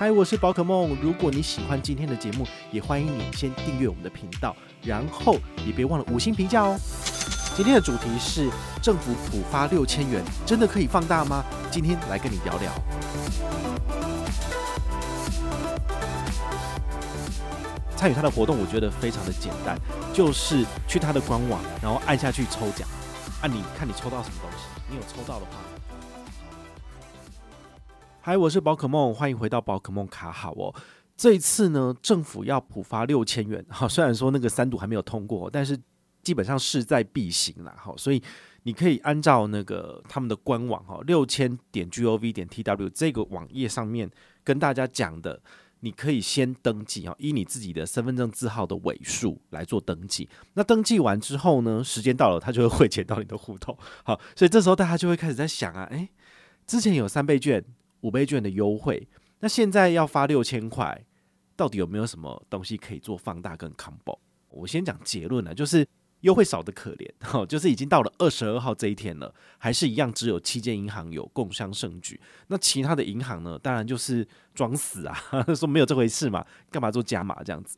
[0.00, 0.96] 嗨，我是宝可梦。
[1.02, 5.34] 如果你喜欢今天的节目，也欢迎你先订阅我们的频道，然后
[5.66, 6.78] 也别忘了五星评价哦。
[7.56, 8.48] 今天的主题是
[8.80, 11.44] 政府普发六千元，真的可以放大吗？
[11.68, 12.72] 今天来跟你聊聊。
[17.96, 19.76] 参与他的活动，我觉得非常的简单，
[20.14, 22.86] 就是去他的官网，然后按下去抽奖。
[23.42, 24.64] 啊，你看你抽到什么东西？
[24.88, 25.77] 你有抽到的话。
[28.28, 30.74] 嗨，我是宝可梦，欢迎回到宝可梦卡好哦。
[31.16, 35.74] 这一次呢，政府要普发六千元，好，虽然说那个三读还没有通过，但是
[36.22, 38.22] 基本上势在必行啦，好，所以
[38.64, 44.10] 你可以按照那个他们的官网哈，六千点 gov 点 tw 这个网页上面
[44.44, 45.40] 跟大家讲的，
[45.80, 50.28] 你可以先登记啊，以你自己的身份证字号的尾数来做登记。
[50.52, 53.74] 那登记完之后呢，时间到了，他就会汇钱到你的户头。
[54.04, 56.10] 好，所以这时候大家就会开始在想啊，诶，
[56.66, 57.64] 之前有三倍券。
[58.00, 59.08] 五倍券的优惠，
[59.40, 61.04] 那现在要发六千块，
[61.56, 64.18] 到底有没有什么东西可以做放大跟 combo？
[64.48, 65.86] 我先讲结论呢，就是
[66.20, 75.14] 优惠少得可怜， 哈，就是已经到了二十二号这一天了，还是一样只有七间银行有共襄盛举，那其他的银行呢，当然就是装死啊，
[75.54, 77.76] 说没有这回事嘛，干嘛做加码这样子？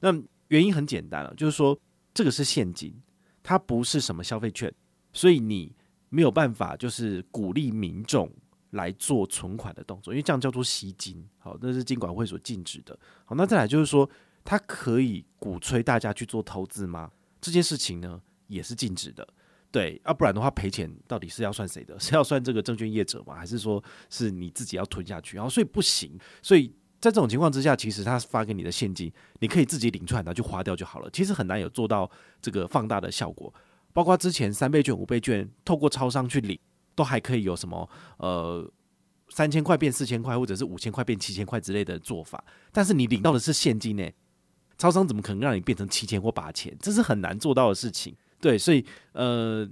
[0.00, 0.12] 那
[0.48, 1.78] 原因很简单了，就是说
[2.14, 2.94] 这个是现金，
[3.42, 4.72] 它不是什么消费券，
[5.12, 5.74] 所以你
[6.08, 8.30] 没有办法就是鼓励民众。
[8.72, 12.98] 来做存款的动作，因为这样叫做吸金，好，那是金管会所禁止的。
[13.24, 14.08] 好，那再来就是说，
[14.44, 17.10] 它可以鼓吹大家去做投资吗？
[17.40, 19.26] 这件事情呢，也是禁止的。
[19.70, 21.96] 对，要、不然的话，赔钱到底是要算谁的？
[22.00, 23.34] 是要算这个证券业者吗？
[23.34, 25.36] 还是说是你自己要吞下去？
[25.36, 26.18] 然后，所以不行。
[26.42, 26.68] 所以
[27.00, 31.10] 在这种情况之下，其实他发给你的现金，你可以自己领出来，然后就花掉就好了。
[31.10, 33.52] 其实很难有做到这个放大的效果。
[33.92, 36.58] 包括之前三倍券、五倍券，透过超商去领。
[36.94, 38.70] 都还可以有什么呃
[39.28, 44.10] 三千块变四千块，或者是五千块变七千块之类的做法，但是你领到的是现金呢，
[44.76, 46.76] 超商怎么可能让你变成七千或八千？
[46.78, 48.14] 这是很难做到的事情。
[48.40, 49.66] 对，所以呃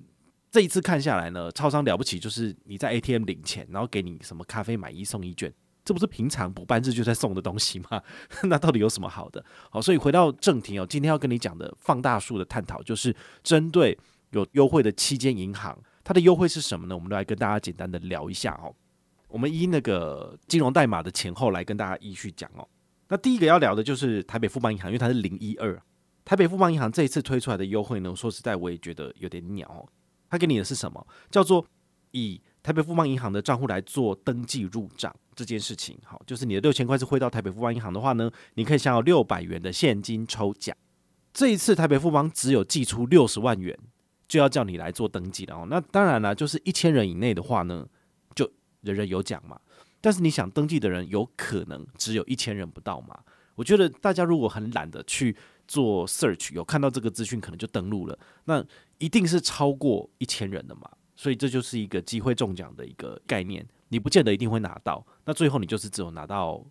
[0.50, 5.53] 这一次看下来呢，超商了不起就是你在 ATM 领钱，然后给你什么咖啡买一送一券，
[5.84, 8.03] 这不是平常补办日就在送的东西吗？
[8.44, 9.44] 那到底有什么好的？
[9.70, 13.98] 好，所以回到正题哦，今天要跟你讲的放大数的探讨，就是针对
[14.30, 15.78] 有优惠的七间银行。
[16.03, 16.94] 它的优惠是什么呢？
[16.94, 18.75] 我们来跟大家简单的聊一下哦。
[19.28, 22.66] 我们依那个金融代码的前后来跟大家依序讲哦。
[23.09, 25.81] 那第一个要聊的就是台北富邦银行，因为它是零一二。
[26.25, 29.87] 台北富邦银行这一次推出来的优惠呢，说实在我也觉得有点鸟哦。
[30.28, 31.06] 它给你的是什么？
[31.31, 31.65] 叫做
[32.12, 35.99] 以台北富邦银行的账户来做登记入账这件事情。
[36.05, 40.77] 好，就是你的六千块是汇到台北富邦银行的话呢，你可以享有六百元的现金抽奖。
[41.33, 43.78] 这一次台北富邦只有寄出六十万元。
[44.30, 45.66] 就要叫你来做登记了哦。
[45.68, 47.84] 那当然了，就是一千人以内的话呢，
[48.32, 48.48] 就
[48.82, 49.60] 人人有奖嘛。
[50.00, 53.18] 但是你想登记的人，有可能只有一千人不到嘛？
[53.56, 55.36] 我觉得大家如果很懒得去
[55.66, 58.64] 做 search，有看到这个资讯，可能就登录了，那
[58.98, 60.88] 一定是超过一千人的嘛。
[61.16, 65.04] 所以这就是一个机会中奖的一个概念，你不见得一定会拿到。
[65.24, 66.64] 那最后你就是只有拿到。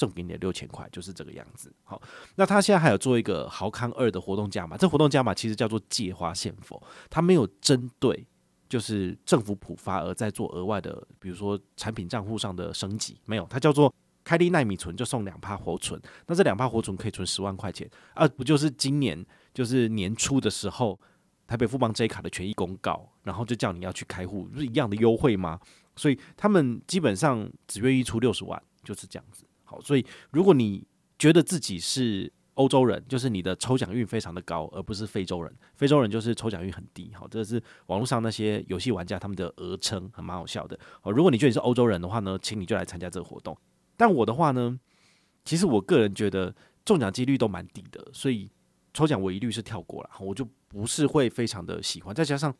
[0.00, 1.70] 赠给你六千块就是这个样子。
[1.84, 2.00] 好，
[2.36, 8.26] 那他现在还有做一个豪康二的活动价码，这活动价码其实叫做借花献佛，他没有针对
[8.66, 13.92] 就是政府普发而在做额外的，比如说产品账户上的升级，没有，它叫做
[14.24, 19.22] 开立奈米存就送两趴活存，那这两趴活存可以存十万块钱，啊，不就是今年
[19.52, 20.98] 就是年初的时候，
[21.46, 25.60] 台北富邦 J 卡的权益公告，然后就叫你要去开户，不是一样的优惠吗？
[25.96, 29.44] 所以他们基本上只愿意出六十万，就是这样子。
[29.70, 30.84] 好，所以如果你
[31.16, 35.56] 觉得自己是欧洲人，就是你的抽奖运非常的高，而不是非洲人。
[35.76, 37.12] 非洲人就是抽奖运很低。
[37.14, 40.76] 好，这是网络上那些游戏玩家他们的讹称，还蛮好笑的。
[41.00, 43.56] 好，如果你觉得你是欧洲人的话呢，请你就来参加这个活动。
[43.96, 44.76] 但我的话呢，
[45.44, 46.52] 其实我个人觉得
[46.84, 48.50] 中奖几率都蛮低的，所以
[48.92, 50.10] 抽奖我一律是跳过了。
[50.18, 52.12] 我就不是会非常的喜欢。
[52.12, 52.52] 再加上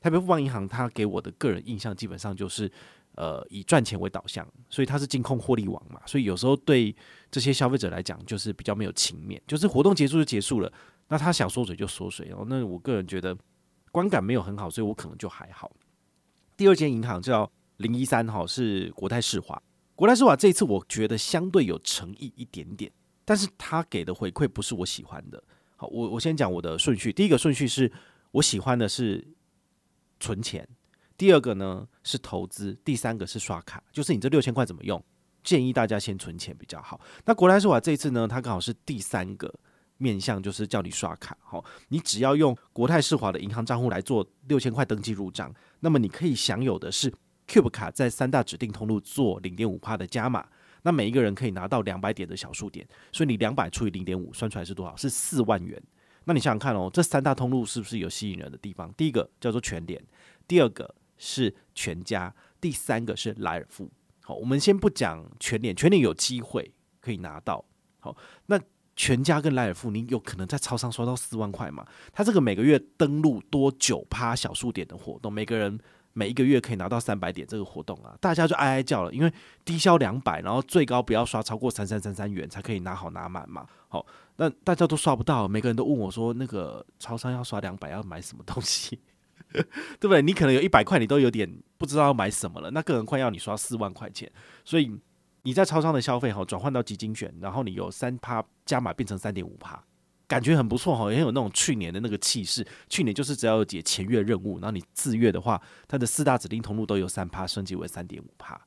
[0.00, 2.72] 台北富邦银行，它给我的个人印象基本上就是。
[3.16, 6.94] 呃，以赚钱为导向，所以它是金控获利网嘛，所以有时候对
[7.30, 10.72] 这些消费者来讲，就是比较没有情面，就是活动结束就结束了，
[11.08, 12.44] 那他想缩水就缩水哦。
[12.48, 13.36] 那我个人觉得
[13.92, 15.70] 观感没有很好，所以我可能就还好。
[16.56, 19.62] 第二间银行叫零一三哈，是国泰世华，
[19.94, 22.90] 国泰世华这一次我觉得相对有诚意一点点，
[23.24, 25.42] 但是他给的回馈不是我喜欢的。
[25.76, 27.92] 好，我我先讲我的顺序，第一个顺序是
[28.32, 29.24] 我喜欢的是
[30.18, 30.68] 存钱。
[31.16, 35.02] 第二个呢是投资，第三个是刷卡，就是你这六千块怎么用？
[35.42, 36.98] 建议大家先存钱比较好。
[37.26, 39.52] 那国泰世华这一次呢，它刚好是第三个
[39.98, 41.36] 面向，就是叫你刷卡。
[41.42, 47.12] 好，你只要用国泰世华的银行账户来做六千块登记入账，那么你可以享有的是
[47.46, 50.46] Cube 卡在三大指定通路做零点五趴的加码。
[50.82, 54.96] 那每一个人可以拿到两百点的小数点，所以你两百除以零点五，算出来是多少？
[54.96, 55.82] 是四万元。
[56.24, 58.90] 那你想想看哦，这三大通路是不是有吸引人的地方？
[58.94, 60.02] 第一个叫做全联，
[60.48, 63.90] 第二个是全家，第三个是莱尔富。
[64.20, 67.64] 好，我们先不讲全联，全联有机会可以拿到。
[67.98, 68.14] 好，
[68.46, 68.60] 那
[68.94, 71.86] 全家跟莱尔富，你有可能在超商刷到四万块吗？
[72.12, 75.78] 他这个每个月登录多九趴小数点的活动，每个人
[76.12, 79.32] 每一个月可以拿到三百点这个活动啊，大家就哀哀叫了，因为
[79.64, 83.66] 低消两百，然后最高不要刷超过三三三三元才可以拿好拿满嘛。
[83.88, 84.06] 好。
[84.36, 88.98] 那大家都刷不到，每个人都问我说：“那个超商要刷两百，要买什么东西？
[90.00, 90.20] 对不对？
[90.20, 91.48] 你可能有一百块，你都有点
[91.78, 92.70] 不知道要买什么了。
[92.72, 94.30] 那个人快要你刷四万块钱，
[94.64, 94.90] 所以
[95.42, 99.82] 你在超商的消费哈，转换到基金选，然后你有三趴加码变成三点五趴，
[100.26, 102.66] 感觉很不错哈，也有那种去年的那个气势。
[102.88, 108.60] 去年就是只要解前月任务，然后你自月的话，它的四大指定通路都有三趴升级为三点五趴。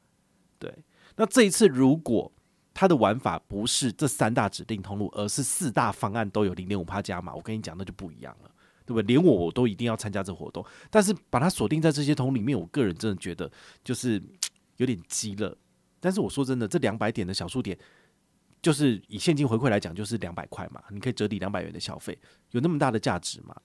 [0.58, 0.74] 对，
[1.16, 2.32] 那这一次如果。
[2.80, 7.34] 它的玩法不是这三大指定通路，而是四大方案都有零点五趴加码。
[7.34, 8.52] 我跟你讲，那就不一样了，
[8.88, 9.06] 对不对？
[9.06, 13.52] 连我我都一定要参加这活动，但是把它锁定在这些桶里面，我个人真的觉得
[13.84, 14.20] 就是
[14.78, 15.56] 有点鸡了。
[16.00, 17.78] 但是我说真的，这两百点的小数点，
[18.62, 22.18] 就是以现金回馈来讲，就是两百块嘛，你可以折抵两百元的消费，
[22.52, 23.56] 有那么大的价值吗？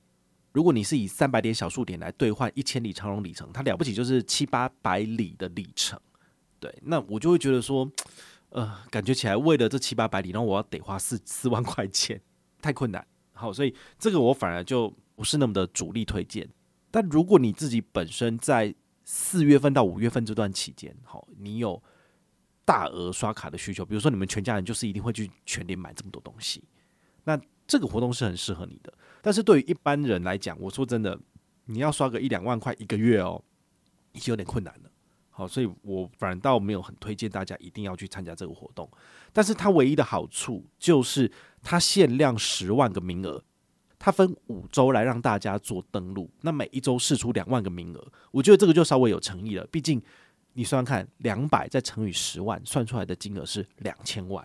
[0.52, 5.98] 如果你是以三百点小数点来兑换一千里长荣里程，它了不起就是七八百里的里程，
[6.58, 7.90] 对，那我就会觉得说。
[8.54, 12.20] 呃，感觉起来为了这七八百里，然后我要得花四四万块钱，
[12.60, 13.02] 太困难。
[13.32, 16.48] 好，所以这个我反而就不是那么的主力推荐。
[16.90, 18.74] 但如果你自己本身在
[19.04, 21.80] 四月份到五月份这段期间，好，你有
[22.64, 26.64] 大额刷卡的需求，比如说你们全家人就是一定会去全联买这么多东西，
[27.22, 28.92] 那这个活动是很适合你的。
[29.20, 31.16] 但是对于一般人来讲，我说真的，
[31.66, 33.40] 你要刷个一两万块一个月哦，
[34.10, 34.90] 已经有点困难了。
[35.30, 38.90] 好，所以我反倒没有很推荐大家一定要去参加这个活动，
[39.32, 41.30] 但是它唯一的好处就是
[41.62, 43.42] 它限量十万个名额，
[44.04, 49.64] 它分五周来让大家做登录，那每一周试出两万个名额，我觉得这个就稍微有诚意了。
[49.68, 50.02] 毕竟
[50.54, 54.44] 你算算看，两百再乘以十万，算出来的金额是两千万，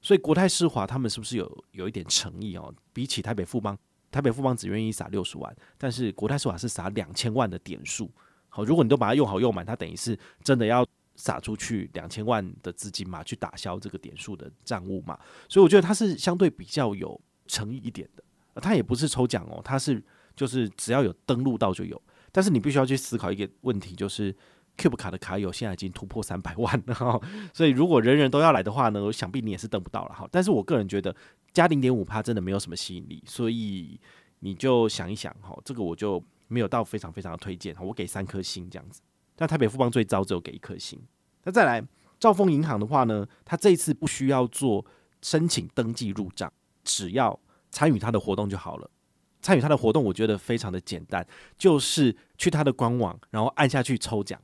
[0.00, 2.74] 所以国泰世华他们是不是有有一点诚意哦？
[2.94, 3.78] 比起台北富邦，
[4.10, 8.10] 台北富邦只愿意撒六十万，但是国泰世华是撒两千万的点数。
[8.48, 15.20] 好，如果你都把它用好用满，它等于是真的要撒出去两千万的资金嘛，去打消这个点数的账务嘛。
[15.46, 18.24] 所以我觉得它是相对比较有诚意一点的。
[18.54, 20.02] 它也不是抽奖哦，它是
[20.34, 22.00] 就是只要有登录到就有。
[22.32, 24.34] 但是你必须要去思考一个问题，就是
[24.76, 27.20] Cube 卡的卡友现在已经突破三百万了哈。
[27.52, 30.28] 所以如果人人都要来的话呢，我想必你也是登不到了哈。
[30.30, 31.14] 但是我个人觉得
[31.52, 34.00] 加零点五趴真的没有什么吸引力，所以
[34.40, 36.22] 你就想一想哈，这个我就。
[36.50, 39.02] 没有到非常非常的推荐，我给三颗星这样子。
[39.36, 40.98] 但台北富邦最糟，只有给一颗星。
[41.44, 41.86] 那再来
[42.18, 44.82] 兆丰银行的话呢，它这一次不需要做
[45.20, 46.50] 申请登记入账，
[46.82, 47.38] 只要
[47.70, 48.90] 参与他的活动就好了。
[49.40, 51.26] 参与他的活动，我觉得非常的简单，
[51.56, 54.40] 就是去他的官网，然后按下去抽奖，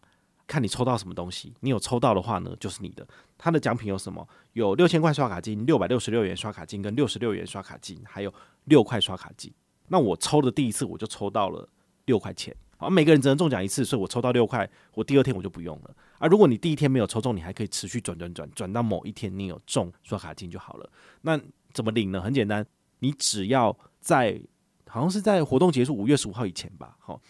[0.46, 1.52] 看你抽到什么东西。
[1.60, 3.06] 你有抽到的话呢，就是你的。
[3.36, 4.26] 他的奖品有什么？
[4.52, 8.32] 有六千块刷卡金、六百六十六元刷卡金跟六十六元刷卡金，还有
[8.64, 9.52] 六块刷卡金。
[9.88, 11.68] 那我抽的第一次我就抽到了。
[12.06, 15.96] 六块钱，好，每个人只能中奖一次，所以我抽到六块，我第二天我就不用了。
[16.18, 20.90] 而如果你第一天没有抽中，你还可以持续转转转，转到某一天你有中刷卡金就好了。
[21.22, 21.40] 那
[21.72, 22.20] 怎么领呢？
[22.20, 22.62] 很简单，
[23.04, 24.40] 你只要在
[24.88, 27.20] 好像是在活动结束五月十五号以前吧，好，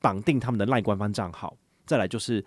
[0.00, 2.44] 绑定他们的赖官方账号，再来就是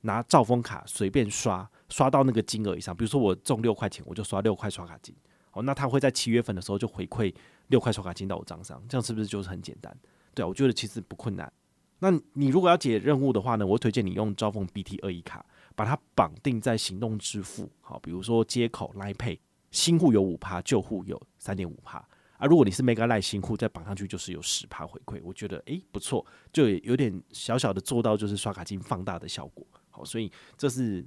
[0.00, 5.14] 拿兆丰卡随便刷，刷到那个金额以上，比如说我中六块钱，我就刷六块刷卡金，
[5.50, 7.34] 好，那他会在七月份的时候就回馈
[7.66, 9.94] 六块刷卡金到我账上，这样是不是就是很简单？
[10.32, 11.52] 对，我觉得其实不困难。
[11.98, 15.44] 那你如果要解任务的话呢，我推荐你用招丰 BT 二一卡，
[15.76, 17.70] 把它绑定在行动支付。
[17.82, 19.38] 好，比如说街口 Line Pay，
[19.70, 22.02] 新户有五趴，旧户有三点五趴。
[22.42, 25.20] 啊，如果你是 Mega Line 新户，再绑上去就是有十趴回馈。
[25.22, 29.64] 我觉得诶、不错，就有点小小的做到就是刷卡金放大的效果。
[29.90, 31.06] 好，所以这是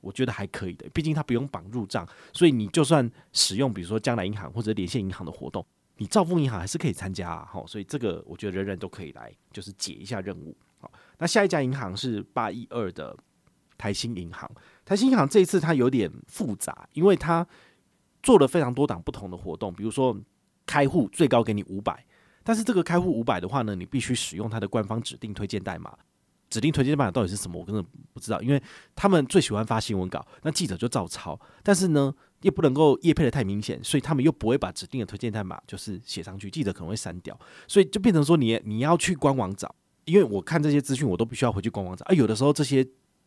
[0.00, 0.88] 我觉得还可以的。
[0.88, 5.62] 毕竟它不用绑入账，所以你就算使用比如说将来银行或者连线银行的活动。
[5.98, 10.56] 你兆丰银行还是可以参加啊，好，所以这个我觉得人人都可以来，就是解一下任务。
[10.78, 13.14] 好，那下一家银行是八一二的
[13.76, 14.50] 台新银行。
[14.82, 17.46] 台新银行这一次它有点复杂，因为它
[18.22, 20.18] 做了非常多档不同的活动，比如说
[20.66, 22.04] 开户最高给你五百，
[22.42, 25.96] 但是这个开户五百的话呢，你必须使用它的官方指定推荐代码。
[26.50, 27.58] 指定推荐代码到底是什么？
[27.58, 28.62] 我根本不知道，因为
[28.94, 42.86] 他们最喜欢发新闻稿，那记者就照抄，但是呢，又不能够业配的太明显，所以他们又不会把指定的推荐代码就是写上去，记者可能会删掉，所以就变成说你你要去官网找，因为我看这些资讯我都必须要回去官网找，啊，有的时候这些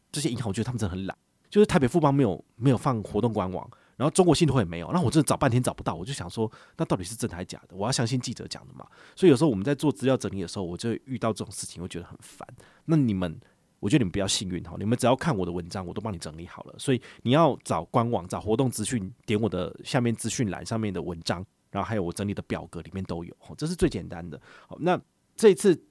[0.09, 1.17] 这些银行我觉得他们真的很懒，
[1.49, 7.75] 就是台北富邦没有没有放活动官网，然后中国信托也没有，那我真的找半天找不到，我就想说，那到底是真的还是假的？
[7.75, 8.85] 我要相信记者讲的嘛。
[9.15, 12.47] 所以有时候我们在做资料整理的时候，我就遇到这种事情，我觉得很烦。
[12.85, 13.37] 那你们，
[13.79, 16.75] 我觉得你们比较幸运哈，你们只要看我的文章，我都帮你整理好了。
[16.77, 24.39] 所以你要找官网、找活动资讯，点我的下面资讯栏上面的文章，然后还有我整理的表格里面都有，这是最简单的。
[24.67, 24.99] 好，那
[25.35, 25.83] 这次。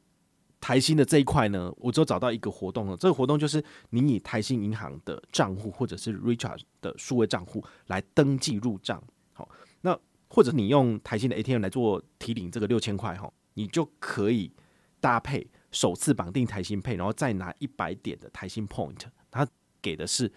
[0.58, 2.96] 台新的这一块呢，我就找到一个活动了。
[2.96, 9.00] 这个活动就是你以台新银行的账户或者是 Richard 的数位账户来登记入账，
[9.32, 9.48] 好，
[9.82, 9.96] 那
[10.28, 14.50] 或者你用台新的 ATM 来做提领这个六千块哈，你就可以
[14.98, 19.46] 搭配首次绑定台新配然后再拿一百点的台新 Point，它
[19.80, 20.32] 给的是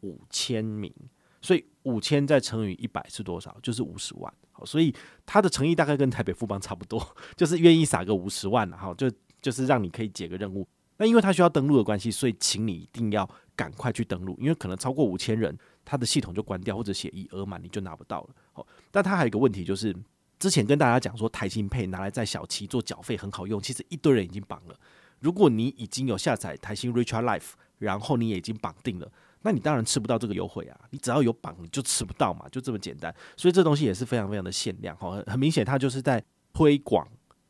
[0.00, 0.92] 五千名，
[1.40, 3.56] 所以五千再乘以一百是多少？
[3.62, 4.30] 就是五十万。
[4.52, 9.08] 好，所以它的诚意大概跟台北富邦差不多， 就是愿意撒个五十万哈，就。
[9.40, 10.66] 就是让你可以解个任务，
[10.96, 18.30] 那因为它需要登录的关系，所以请你一定要赶快去登录，因为可能超过五千人，它的系统就关掉或者写已额满，你就拿不到了。
[18.52, 19.96] 好，但它还有一个问题，就是
[20.38, 24.74] 之前跟大家讲说台新配拿来在小七做缴费很好用，其实一堆人已经绑了。
[25.20, 29.10] 如果你已经有下载台新 Richard Life，然后你也已经绑定了，
[29.42, 30.80] 那你当然吃不到这个优惠啊！
[30.90, 33.14] 你只要有绑，你就吃不到嘛，就这么简单。
[33.36, 37.06] 所以这东西也是非常非常的限量，哈，很明显它就是在推广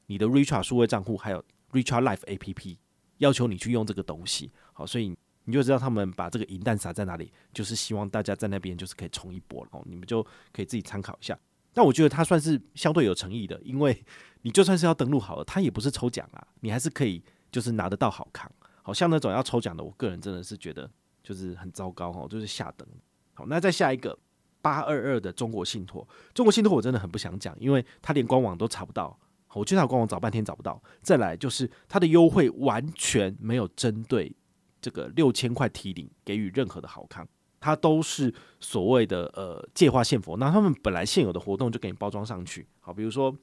[0.06, 1.44] 你的 Richard 数位账户，还有。
[1.72, 2.76] Richart Life APP
[3.18, 9.82] 要求你去用这个东西，好，所以你就知道他们把这个银弹撒在哪里，就是希望大家在那边就是可以冲一波了哦。
[9.86, 10.22] 你们就
[10.52, 11.38] 可以自己参考一下。
[11.72, 14.04] 但我觉得它算是相对有诚意的，因为
[14.42, 17.22] 你就算是要登录好了，它也不是抽奖啊，你还是可以
[17.52, 18.50] 就是拿得到好康。
[18.82, 20.90] 好像那种要抽奖的，我个人真的是觉得
[21.22, 22.88] 就是很糟糕哦，就是下等。
[23.34, 24.18] 好，那再下一个
[24.60, 29.16] 八二二的中国信托，中国信托我真的很不想讲，因为它连官网都查不到。
[29.54, 34.35] 我去他官网找半天找不到，再来就是他的优惠完全没有针对
[34.80, 37.26] 这个六千块提领给予任何的好康，
[37.59, 40.37] 它都是所谓的呃借花献佛。
[40.37, 43.37] 那他们本来现有的活动就给你包装上去，好，比如说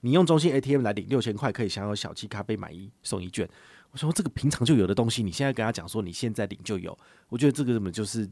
[0.00, 3.48] 你用中信 ATM 来领六千块，可以享有小七咖啡买一送一券。
[3.90, 6.96] 我说这个平常就有的东西，你现在跟他讲说你现在领就有，
[7.28, 8.30] 我觉得这个根本就是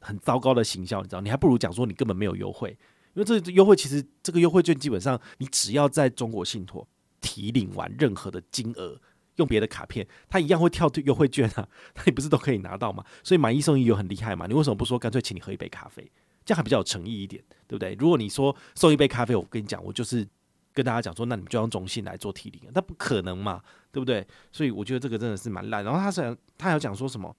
[0.00, 1.20] 很糟糕的行销，你知道？
[1.20, 2.78] 你还不如讲说你根本没有优惠。
[3.18, 6.86] 因为这优惠其实这个优惠券基本上你只要在中国信托
[7.20, 9.00] 提领完任何的金额，
[9.36, 13.04] 用别的卡片，它一样会跳优惠券啊， 那你不是都可以拿到吗？
[13.24, 14.46] 所以买一送一有很厉害嘛？
[14.46, 16.08] 你为什么不说干脆请你喝一杯咖啡，
[16.44, 17.94] 这样还比较有诚意一点，对不对？
[17.94, 20.24] 如果你说送一杯咖啡，我跟你讲，我就是
[20.72, 23.60] 跟大家讲说，那你们就用中信来做提领，那不可能嘛，
[23.90, 24.24] 对不对？
[24.52, 25.82] 所以我觉得这个真的是蛮烂。
[25.84, 27.34] 然后他想他还要讲说什么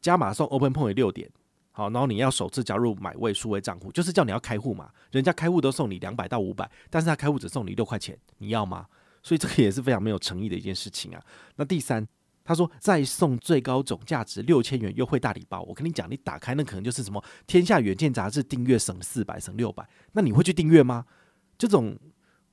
[0.00, 1.30] 加码送 Open Point 六点。
[1.76, 4.90] 好，然后你要首次加入买位数位账户，就是叫你要开户嘛。
[5.10, 8.86] 人家开户都送你两百到五百，但是他开户只送你六块钱，你要吗？
[9.22, 11.22] 所以这个也是非常没有诚意的一件事情啊。
[11.56, 12.08] 那第三，
[12.42, 15.60] 他说再送最高总价值六千元优惠大礼包。
[15.64, 21.04] 我跟你讲，你打开那可能就是什么《天下远见》杂志订阅省四百省六百，那你会去订阅吗？
[21.58, 21.94] 这种，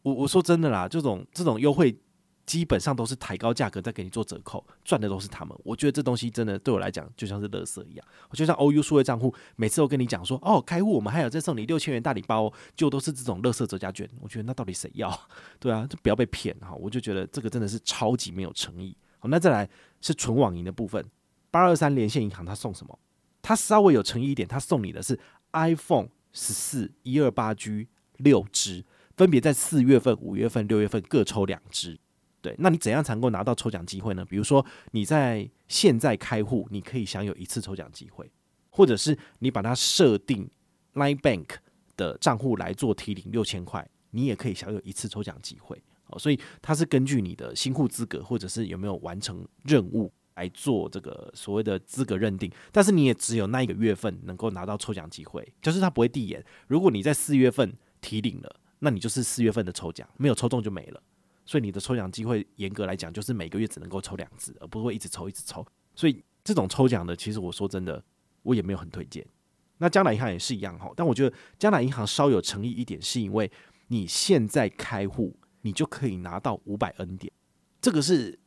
[0.02, 1.98] 我我说真的啦，这种这种优惠。
[2.46, 5.58] 基本上都是抬高价格再给你做折扣，赚的都是他们。
[5.64, 8.06] 我觉得这东西真的对我来讲就像是垃圾一样。
[8.30, 14.10] 我就像 OU 数位账户，每次都跟你讲说，哦，开户我们还有再送你六千元大礼包，就都是这种垃圾折价券。
[14.20, 15.18] 我觉得那到底谁要？
[15.60, 16.74] 对啊，就不要被骗哈。
[16.74, 18.96] 我就觉得这个真的是超级没有诚意。
[19.20, 19.70] 好，那再来
[20.02, 21.04] 是纯网银的部分，
[21.50, 23.00] 八二三连线银行它送什么？
[23.42, 25.18] 它稍微有诚意一点，它送你的是
[25.54, 28.84] iPhone 十四一二八 G 六支，
[29.16, 32.00] 分别在四月份、五月份、六月份各抽两支。
[32.44, 34.26] 对，那你怎样才能够拿到抽奖机会呢？
[34.26, 38.30] 比如说你在现在开户，你可以享有一次抽奖机会，
[38.70, 40.48] 或者是你把它设定
[40.94, 41.46] Line Bank
[41.96, 45.82] 的账户来做提领六千块，你也可以享有一次抽奖机会。
[46.08, 56.44] 哦，所以它是根据你的新户资格或者是有没有完成任务来做这个所谓的资格认定，但是你也只有那一个月份能够拿到抽奖机会，就是它不会递延。
[56.68, 61.02] 如果你在四月份提领了，那你就是四月份的抽奖，没有抽中就没了。
[61.46, 65.66] 所以你的抽奖机会严格来讲，就是每个月只能够抽两次，而不会一直抽一直抽。
[65.94, 68.02] 所以这种抽奖的，其实我说真的，
[68.44, 69.26] 我也没有很推荐。
[69.78, 73.52] 那将来银行也是一样哈，但我觉得将来银行稍有诚意一点，是因为
[73.88, 77.32] 你现在开户，你就可以拿到五百 N 点，
[77.82, 78.40] 这个是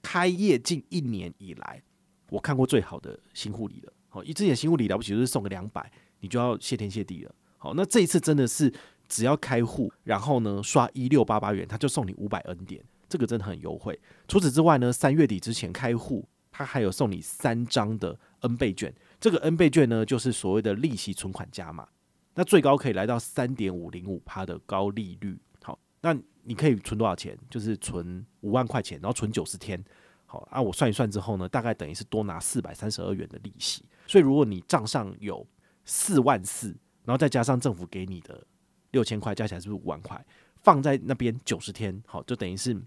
[0.00, 1.82] 开业近一年以来
[2.28, 3.92] 我看过最好的新护理了。
[4.08, 7.34] 好，一之前新护理了不起就是送个两百，你就要谢天谢地了。
[7.58, 8.72] 好，那这一次真的是。
[9.10, 14.00] 只要开户，然后呢刷一六八八元，他就送你五百 N 点，这个真的很优惠。
[14.28, 18.94] 除此之外呢，三月底之前开户，他还有送你三张的 N 倍券。
[19.20, 21.86] 这个 N 倍券呢，就是所谓的利息存款加码，
[22.34, 25.38] 那最高可以来到三点五零五趴的高利率。
[25.62, 27.36] 好，那你可以存多少钱？
[27.50, 29.84] 就是存五万块钱，然后存九十天。
[30.24, 33.84] 好，啊，我算一算之后呢，大概等于是多拿四百三十二元的利息。
[34.06, 35.44] 所以如果你账上有
[35.84, 36.68] 四万四，
[37.04, 38.46] 然后再加上政府给你的
[38.90, 40.24] 六千块，加起来是不是五万块？
[40.62, 42.78] 放在那边九十天，好，就等于是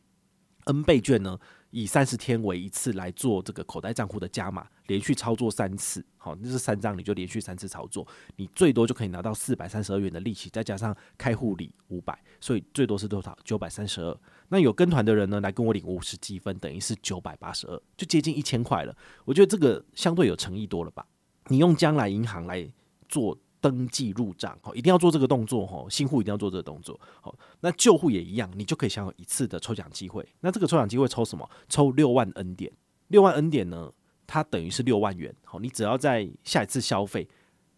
[0.65, 1.39] N 倍券呢。
[1.75, 13.36] 以三十天为一次来做这个口袋账户的加码，连续操作三次，好，那是三张，你就连续三次操作，你最多就可以拿到四百三十二元的利息，再加上开户礼五百，所以最多是多少？
[13.43, 14.15] 九百三十二。
[14.50, 18.95] 那有跟团的人呢，来跟我领五十积分，等于是九百八十二，就接近一千块了。
[19.25, 21.03] 我觉得这个相对有诚意多了吧？
[21.48, 22.72] 你用将来银行来
[23.10, 23.36] 做。
[23.63, 30.27] 登记入账，好，一定要做这个动作，哈，新户一定要做这个动作，好，那旧户也一样，你就可以享有一次的抽奖机会。
[30.41, 31.50] 那这个抽奖机会抽什么？
[31.70, 32.70] 抽六万 N 点，
[33.08, 33.89] 六万 N 点呢，
[34.27, 37.25] 它等于是六万元，好，你只要在下一次消费，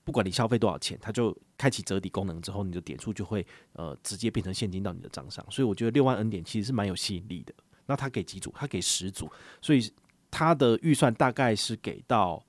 [0.03, 5.45] 不管你消费多少钱，它就开启折抵功能之后，你的点数就会呃直接变成现金到你的账上。
[5.51, 7.53] 所以我觉得六万 N 点其实是蛮有吸引力的。
[7.85, 8.51] 那他给几组？
[8.55, 9.29] 他给十组，
[9.61, 9.93] 所以
[10.31, 12.43] 他的预算大概是给到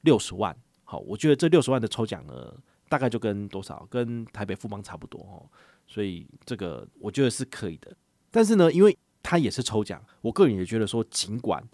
[0.00, 0.56] 六十万。
[0.92, 2.54] 好，我觉得这六十万的抽奖呢，
[2.86, 5.48] 大概就跟多少，跟台北富邦差不多哦，
[5.86, 7.96] 所以这个我觉得是可以的。
[8.30, 11.66] 但是呢，因为它也是抽奖，我个人也觉得说，尽管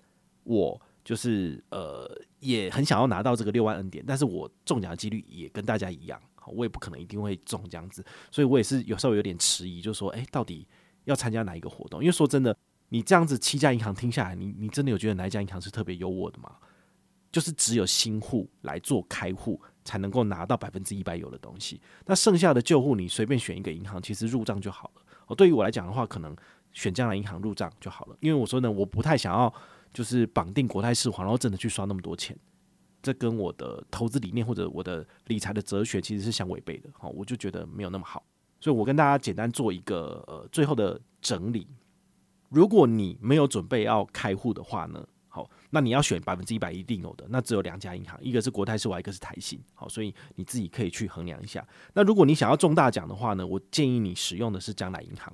[0.44, 2.08] 我就是呃
[2.38, 10.64] 也很想要拿到这个六万 N 点，但是我中奖的几率也跟大家一样，我也不可能一定会中这样子，所以我也是有时候有点迟疑，就说，哎，到底
[11.06, 12.00] 要参加哪一个活动？
[12.00, 12.56] 因为说真的，
[12.90, 16.54] 你这样子七家银行听下来，你你真的有觉得哪一家银行是特别优渥的吗？
[17.30, 25.02] 就是只有新户来做开户才能够拿到百分之一百有的东西，那剩下的旧户你随便选一个银行，其实入账就好了。
[25.26, 26.34] 哦，对于我来讲的话，可能
[26.72, 29.52] 选将来银行入账就好了，因为我说呢，我不太想要
[29.92, 32.36] 就是绑定国泰世华，然后真的去刷那么多钱，
[33.02, 36.88] 这跟我的投资理念或者我的理财的哲学其实是相违背的。
[36.94, 38.24] 好，我就觉得没有那么好，
[38.60, 41.66] 所以我跟大家简单做一个呃最后的整理。
[42.48, 45.06] 如果你没有准备要开户的话呢，
[45.70, 49.60] 那你要选百分之一百一定有的，那只有两家银行，一个是国泰世华，一个是台新。
[49.74, 51.66] 好，所以你自己可以去衡量一下。
[51.92, 55.32] 那如果你想要中大奖的话呢，我建议你使用的是将来银行。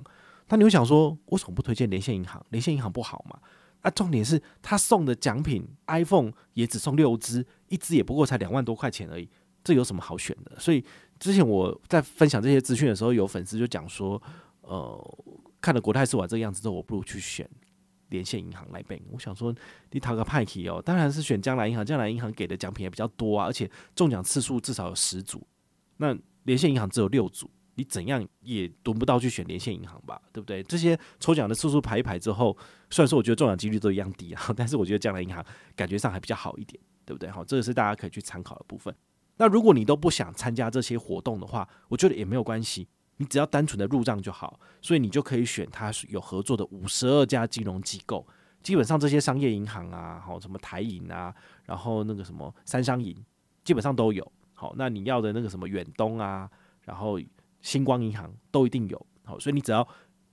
[0.49, 2.45] 那你会想说，为什么不推荐连线银行？
[2.49, 3.39] 连线银行不好吗？
[3.81, 9.29] 啊，重点是他送的奖品 iPhone 也只送六支，一支也不过才两万多块钱而已，
[9.63, 10.59] 这有什么好选的？
[10.59, 10.83] 所以
[11.19, 14.21] 之前我在分享这些资讯的时候，有粉丝就讲说，
[14.61, 15.17] 呃，
[15.61, 17.49] 看了国泰世华这个样子之后，我不如去选。
[18.15, 19.53] 连线银行来背，我想说
[19.91, 25.45] 你讨个派气哦，当然是选将来银行，将来银行给的奖品也比较多啊，而且中奖次数至少有十组，
[25.97, 30.63] 那连线银行只有六组，你怎样也轮不到去选连线银行吧，对不对？
[30.63, 32.57] 这些抽奖的次数排一排之后，
[32.89, 37.29] 虽然说我觉得中奖几率都一样低啊， 但是我觉得将来银行感觉上还比较好一点，对不对？
[37.29, 38.95] 好，这个是大家可以去参考的部分。
[39.37, 42.87] 那如果你都不想参加这些活动的话，我觉得也没有关系。
[43.17, 48.27] 你只要单纯的入账就好，所以你就可以选它有合作的五十二家金融机构，
[48.61, 53.15] 基本上这些商业银行啊，好什么台银啊，然后那个什么三商银，
[53.63, 54.29] 基本上都有。
[54.53, 56.49] 好，那你要的那个什么远东啊，
[56.81, 57.17] 然后
[57.61, 59.07] 星光银行都一定有。
[59.23, 59.87] 好，所以你只要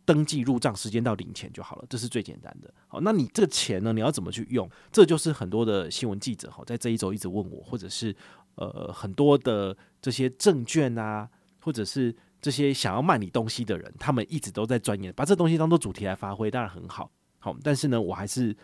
[0.05, 2.75] 登记入账，时间到领钱就好了，这是最简单的。
[2.89, 4.69] 好，那你这个钱呢，你要怎么去用？
[4.91, 8.15] 这就是很多的新闻记者哈，在这一周一直问我，或者是
[8.57, 12.13] 呃很多的这些证券啊，或者是。
[12.43, 17.09] 这些想要卖你东西的人，他们一直都在钻研，把这东西当做主题来发挥，当然很好。
[17.39, 18.55] 好，但是呢，我还是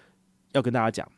[0.50, 1.10] 要跟大家讲，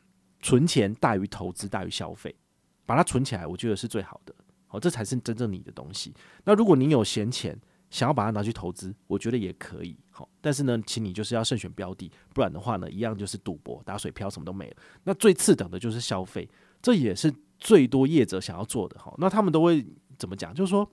[0.43, 2.37] 存钱大于投资大于消费，
[2.85, 4.35] 把它存起来，我觉得是最好的。
[4.67, 6.15] 好，这才是真正你的东西。
[6.45, 9.97] 那如果你有闲钱，想要把它拿去投资，我觉得也可以。
[10.11, 14.77] 好，但是呢，请你就是要慎选标的，不然的话呢，一样就是赌博、打水漂，什么都没了。
[15.05, 16.47] 那最次等的就是消费，
[16.83, 18.99] 这也是最多业者想要做的。
[18.99, 19.83] 好，那他们都会
[20.19, 20.55] 怎么讲？
[20.55, 20.87] 就是说。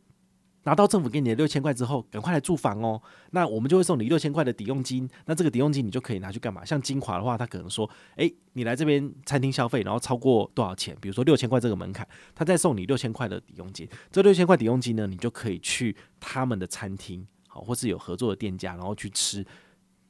[0.68, 3.02] 拿到政府给你的六千块之后，赶快来住房哦。
[3.32, 5.10] 那我们就会送你六千块的抵用金。
[5.26, 6.66] 那这个抵用金你就可以拿去干嘛？
[6.66, 10.94] 像金华的话，他可能说，诶，你来这边餐厅消费，然后超过多少钱？
[11.00, 13.88] 比如说六千块这个门槛，他再送你六千块的抵用金。
[14.12, 19.46] 这六千块抵用金呢，你就可以去他们的餐厅，好，或是有合作的店家，然后去吃。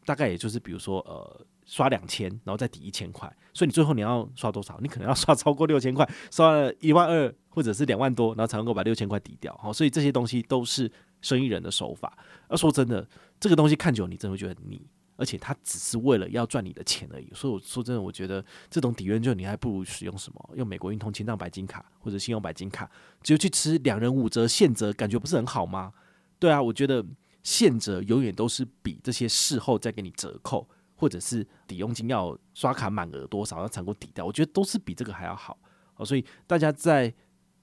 [0.06, 3.32] 大概也就是比如说，呃，刷两千，然后再抵一千块。
[3.54, 4.80] 所以你最后你要刷多少？
[4.82, 7.32] 你可能要刷超过六千块，刷了一万二。
[7.50, 12.16] 或者是两万多，然后才能够把六千块抵掉，好，所以这些东西都是生意人的手法。
[12.48, 13.04] 而说真的，
[13.40, 14.80] 这个东西看久，你真的会觉得腻，
[15.16, 17.28] 而且它只是为了要赚你的钱而已。
[17.34, 20.50] 所以我说真的，我觉得这种抵用券，你还不如使用什么？
[20.54, 22.88] 用美国运通、青藏白金卡或者信用白金卡，
[23.24, 25.92] 只有去吃两人五折、现折，感觉不是很好吗？
[26.38, 27.04] 对啊，我觉得
[27.42, 35.58] 现折永远都是比这些事后再给你折扣，或者是抵用金要刷卡满额多少要才能够抵掉，我觉得都是比这个还要好。
[35.94, 37.14] 好，所以大家在。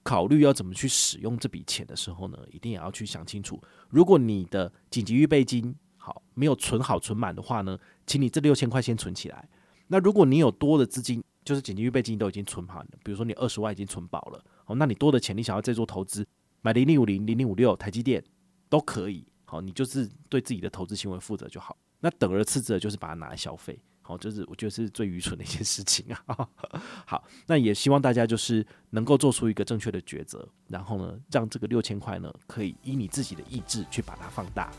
[0.07, 3.59] 考虑要怎么去使用这笔钱的时候呢，一定也要去想清楚。
[3.89, 9.49] 如果你的紧急预备金好没有存好存满的话呢，请你这六千块先存起来。
[9.87, 16.23] 那如果你有多的资金，就是紧急预备金都已经存好了，比如说你二十万已经存饱了，哦，那你多的钱你想要再做投资，
[16.61, 18.23] 买零零五零、零零五六、台积电
[18.69, 21.75] 都可以，好，你就是对自己的投资行为负责就好。
[21.99, 26.47] 那等而次之的就是把它拿来消费，好，就是我觉得是最愚蠢的一件事情啊。
[27.05, 34.71] 好，那也希望大家就是能够做出一个正确的抉择，然后呢，让这个六千块呢，可以依你自己的意志去把它放大。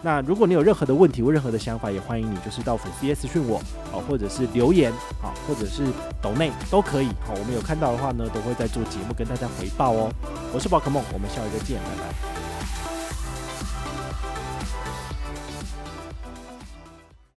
[0.00, 5.84] 那如果你有任何的问题或任何的想法，也欢迎你就是到粉丝页私讯我，好，或者是留言，好，或者是
[6.22, 10.12] 抖内都可以，好，我们有看到的话呢，都会在做节目跟大家回报哦。
[10.52, 12.47] 我是宝可梦，我们下一个见，拜拜。